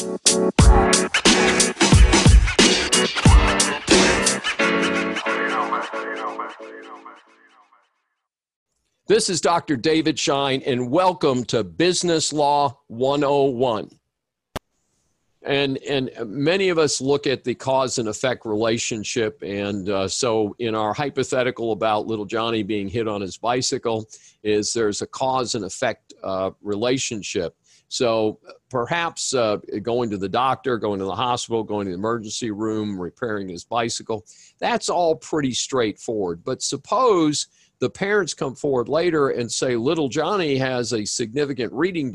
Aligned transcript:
This 0.00 0.08
is 9.28 9.42
Dr. 9.42 9.76
David 9.76 10.18
Shine, 10.18 10.62
and 10.64 10.90
welcome 10.90 11.44
to 11.44 11.62
Business 11.62 12.32
Law 12.32 12.78
101. 12.86 13.99
And, 15.42 15.78
and 15.78 16.10
many 16.26 16.68
of 16.68 16.76
us 16.76 17.00
look 17.00 17.26
at 17.26 17.44
the 17.44 17.54
cause 17.54 17.98
and 17.98 18.08
effect 18.08 18.44
relationship. 18.44 19.42
And 19.42 19.88
uh, 19.88 20.06
so, 20.06 20.54
in 20.58 20.74
our 20.74 20.92
hypothetical 20.92 21.72
about 21.72 22.06
little 22.06 22.26
Johnny 22.26 22.62
being 22.62 22.88
hit 22.88 23.08
on 23.08 23.22
his 23.22 23.38
bicycle, 23.38 24.06
is 24.42 24.72
there's 24.72 25.00
a 25.00 25.06
cause 25.06 25.54
and 25.54 25.64
effect 25.64 26.12
uh, 26.22 26.50
relationship. 26.60 27.56
So, 27.88 28.38
perhaps 28.68 29.32
uh, 29.32 29.56
going 29.82 30.10
to 30.10 30.18
the 30.18 30.28
doctor, 30.28 30.76
going 30.76 30.98
to 30.98 31.06
the 31.06 31.14
hospital, 31.14 31.64
going 31.64 31.86
to 31.86 31.92
the 31.92 31.98
emergency 31.98 32.50
room, 32.50 33.00
repairing 33.00 33.48
his 33.48 33.64
bicycle, 33.64 34.26
that's 34.58 34.90
all 34.90 35.16
pretty 35.16 35.52
straightforward. 35.52 36.44
But 36.44 36.62
suppose 36.62 37.46
the 37.80 37.90
parents 37.90 38.34
come 38.34 38.54
forward 38.54 38.88
later 38.88 39.30
and 39.30 39.50
say 39.50 39.74
little 39.74 40.08
johnny 40.08 40.56
has 40.56 40.92
a 40.92 41.04
significant 41.04 41.72
reading 41.72 42.12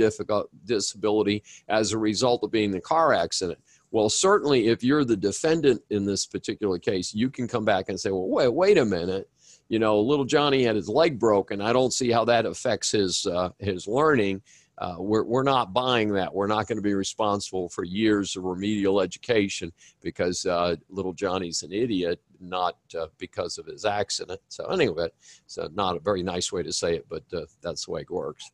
disability 0.66 1.44
as 1.68 1.92
a 1.92 1.98
result 1.98 2.44
of 2.44 2.52
being 2.52 2.66
in 2.66 2.72
the 2.72 2.82
car 2.82 3.14
accident. 3.14 3.60
Well 3.92 4.10
certainly 4.10 4.68
if 4.68 4.84
you're 4.84 5.04
the 5.04 5.18
defendant 5.18 5.82
in 5.90 6.06
this 6.06 6.26
particular 6.26 6.80
case 6.80 7.14
you 7.14 7.30
can 7.30 7.48
come 7.48 7.66
back 7.66 7.90
and 7.90 8.00
say 8.00 8.12
well 8.12 8.30
wait 8.30 8.54
wait 8.54 8.78
a 8.78 8.86
minute. 8.86 9.30
You 9.68 9.80
know 9.80 10.00
little 10.00 10.26
johnny 10.26 10.64
had 10.64 10.76
his 10.76 10.88
leg 10.88 11.20
broken. 11.20 11.60
I 11.62 11.74
don't 11.74 11.94
see 11.94 12.12
how 12.12 12.26
that 12.26 12.46
affects 12.46 12.92
his 12.92 13.26
uh, 13.26 13.50
his 13.60 13.88
learning 13.88 14.44
uh, 14.78 14.96
we're, 15.00 15.24
we're 15.24 15.44
not 15.44 15.74
buying 15.74 16.12
that. 16.14 16.34
We're 16.34 16.48
not 16.48 16.68
going 16.68 16.78
to 16.78 16.82
be 16.82 16.94
responsible 16.94 17.70
for 17.70 17.84
years 17.84 18.36
of 18.36 18.44
remedial 18.44 19.00
education 19.00 19.72
because 20.02 20.46
uh, 20.46 20.76
little 20.90 21.14
Johnny's 21.14 21.64
an 21.64 21.72
idiot, 21.72 22.20
not 22.42 22.78
uh, 23.00 23.08
because 23.18 23.58
of 23.58 23.66
his 23.66 23.86
accident. 23.86 24.42
So, 24.50 24.66
anyway, 24.66 25.08
it's 25.46 25.58
not 25.74 25.96
a 25.96 26.00
very 26.00 26.24
nice 26.24 26.52
way 26.52 26.64
to 26.64 26.74
say 26.74 26.96
it, 26.96 27.06
but 27.10 27.24
uh, 27.34 27.46
that's 27.62 27.86
the 27.86 27.92
way 27.92 28.02
it 28.02 28.12
works. 28.12 28.52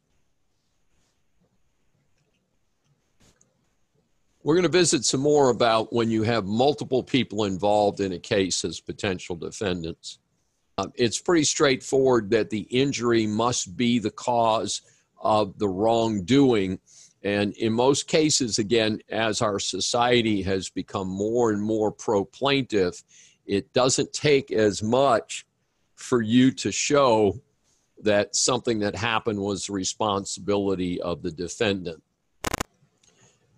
We're 4.43 4.55
going 4.55 4.63
to 4.63 4.69
visit 4.69 5.05
some 5.05 5.21
more 5.21 5.49
about 5.49 5.93
when 5.93 6.09
you 6.09 6.23
have 6.23 6.45
multiple 6.45 7.03
people 7.03 7.45
involved 7.45 7.99
in 7.99 8.13
a 8.13 8.19
case 8.19 8.65
as 8.65 8.79
potential 8.79 9.35
defendants. 9.35 10.17
Uh, 10.77 10.87
it's 10.95 11.19
pretty 11.19 11.43
straightforward 11.43 12.31
that 12.31 12.49
the 12.49 12.61
injury 12.61 13.27
must 13.27 13.77
be 13.77 13.99
the 13.99 14.09
cause 14.09 14.81
of 15.21 15.57
the 15.59 15.69
wrongdoing. 15.69 16.79
And 17.23 17.53
in 17.53 17.73
most 17.73 18.07
cases, 18.07 18.59
again, 18.59 18.99
as 19.09 19.41
our 19.41 19.59
society 19.59 20.41
has 20.43 20.69
become 20.69 21.07
more 21.07 21.51
and 21.51 21.61
more 21.61 21.91
pro 21.91 22.25
plaintiff, 22.25 23.03
it 23.45 23.71
doesn't 23.73 24.13
take 24.13 24.51
as 24.51 24.81
much 24.81 25.45
for 25.95 26.21
you 26.21 26.51
to 26.51 26.71
show 26.71 27.39
that 28.03 28.35
something 28.35 28.79
that 28.79 28.95
happened 28.95 29.39
was 29.39 29.67
the 29.67 29.73
responsibility 29.73 30.99
of 31.01 31.21
the 31.21 31.31
defendant. 31.31 32.01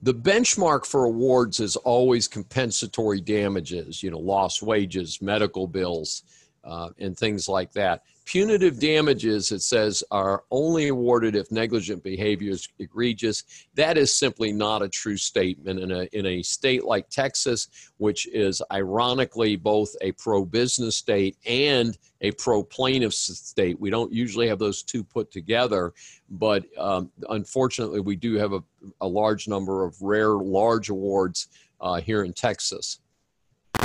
The 0.01 0.13
benchmark 0.13 0.85
for 0.85 1.05
awards 1.05 1.61
is 1.61 1.77
always 1.77 2.27
compensatory 2.27 3.21
damages, 3.21 4.03
you 4.03 4.11
know, 4.11 4.19
lost 4.19 4.61
wages, 4.61 5.21
medical 5.21 5.65
bills, 5.65 6.23
uh, 6.63 6.89
and 6.99 7.17
things 7.17 7.47
like 7.47 7.71
that. 7.73 8.03
Punitive 8.25 8.79
damages, 8.79 9.51
it 9.51 9.61
says, 9.61 10.01
are 10.09 10.45
only 10.49 10.87
awarded 10.87 11.35
if 11.35 11.51
negligent 11.51 12.01
behavior 12.03 12.51
is 12.51 12.69
egregious. 12.79 13.43
That 13.75 13.97
is 13.97 14.17
simply 14.17 14.53
not 14.53 14.81
a 14.81 14.87
true 14.87 15.17
statement. 15.17 15.81
In 15.81 15.91
a, 15.91 16.07
in 16.13 16.25
a 16.25 16.41
state 16.41 16.85
like 16.85 17.09
Texas, 17.09 17.67
which 17.97 18.25
is 18.27 18.61
ironically 18.71 19.57
both 19.57 19.93
a 19.99 20.13
pro 20.13 20.45
business 20.45 20.95
state 20.95 21.37
and 21.45 21.97
a 22.21 22.31
pro 22.31 22.63
plaintiff 22.63 23.13
state, 23.13 23.77
we 23.77 23.89
don't 23.89 24.13
usually 24.13 24.47
have 24.47 24.59
those 24.59 24.83
two 24.83 25.03
put 25.03 25.29
together. 25.29 25.93
But 26.29 26.63
um, 26.77 27.11
unfortunately, 27.29 27.99
we 27.99 28.15
do 28.15 28.35
have 28.35 28.53
a, 28.53 28.63
a 29.01 29.07
large 29.07 29.49
number 29.49 29.83
of 29.83 30.01
rare 30.01 30.35
large 30.35 30.89
awards 30.89 31.49
uh, 31.81 31.99
here 31.99 32.23
in 32.23 32.31
Texas. 32.31 32.99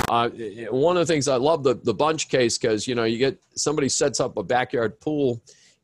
Uh, 0.09 0.31
one 0.71 0.97
of 0.97 1.07
the 1.07 1.13
things 1.13 1.29
I 1.29 1.37
love 1.37 1.63
the 1.63 1.75
the 1.75 1.95
bunch 1.95 2.29
case 2.29 2.57
because 2.59 2.89
you 2.89 2.95
know 2.95 3.05
you 3.05 3.19
get 3.19 3.39
somebody 3.55 3.89
sets 3.89 4.21
up 4.21 4.37
a 4.37 4.43
backyard 4.43 5.01
pool, 5.01 5.41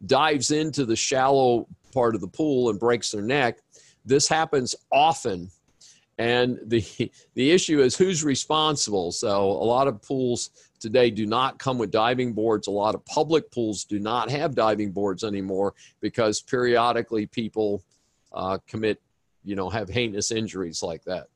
dives 0.07 0.51
into 0.51 0.85
the 0.85 0.97
shallow 0.97 1.67
part 1.93 2.15
of 2.15 2.21
the 2.21 2.29
pool 2.29 2.71
and 2.71 2.79
breaks 2.79 3.11
their 3.11 3.23
neck. 3.23 3.59
This 4.05 4.29
happens 4.29 4.75
often, 4.91 5.51
and 6.19 6.59
the 6.65 6.83
the 7.35 7.51
issue 7.51 7.81
is 7.81 7.97
who's 7.97 8.25
responsible. 8.25 9.13
So 9.13 9.45
a 9.45 9.67
lot 9.67 9.89
of 9.89 10.01
pools 10.03 10.51
today 10.81 11.11
do 11.11 11.27
not 11.27 11.59
come 11.59 11.79
with 11.79 11.91
diving 11.91 12.33
boards. 12.33 12.67
A 12.67 12.71
lot 12.71 12.95
of 12.95 13.05
public 13.07 13.51
pools 13.51 13.85
do 13.85 13.99
not 13.99 14.31
have 14.31 14.55
diving 14.55 14.91
boards 14.91 15.25
anymore 15.25 15.75
because 16.01 16.43
periodically 16.43 17.27
people 17.27 17.83
uh, 18.33 18.59
commit, 18.67 19.01
you 19.45 19.57
know, 19.57 19.71
have 19.71 19.89
heinous 19.89 20.31
injuries 20.31 20.83
like 20.83 21.05
that. 21.05 21.29